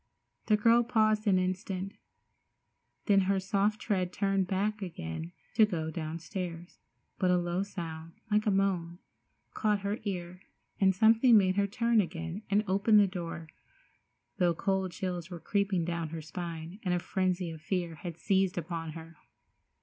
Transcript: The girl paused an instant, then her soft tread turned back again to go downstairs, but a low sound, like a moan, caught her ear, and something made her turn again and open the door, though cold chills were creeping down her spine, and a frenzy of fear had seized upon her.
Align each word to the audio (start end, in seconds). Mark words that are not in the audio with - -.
The 0.47 0.57
girl 0.57 0.83
paused 0.83 1.27
an 1.27 1.37
instant, 1.37 1.93
then 3.05 3.19
her 3.29 3.39
soft 3.39 3.79
tread 3.79 4.11
turned 4.11 4.47
back 4.47 4.81
again 4.81 5.31
to 5.53 5.63
go 5.63 5.91
downstairs, 5.91 6.79
but 7.19 7.29
a 7.29 7.37
low 7.37 7.61
sound, 7.61 8.13
like 8.31 8.47
a 8.47 8.49
moan, 8.49 8.97
caught 9.53 9.81
her 9.81 9.99
ear, 10.01 10.41
and 10.79 10.95
something 10.95 11.37
made 11.37 11.55
her 11.55 11.67
turn 11.67 12.01
again 12.01 12.41
and 12.49 12.63
open 12.67 12.97
the 12.97 13.05
door, 13.05 13.47
though 14.39 14.55
cold 14.55 14.91
chills 14.91 15.29
were 15.29 15.39
creeping 15.39 15.85
down 15.85 16.09
her 16.09 16.21
spine, 16.23 16.79
and 16.81 16.95
a 16.95 16.99
frenzy 16.99 17.51
of 17.51 17.61
fear 17.61 17.93
had 17.93 18.17
seized 18.17 18.57
upon 18.57 18.93
her. 18.93 19.17